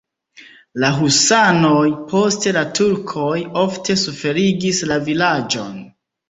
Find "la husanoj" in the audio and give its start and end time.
0.83-1.83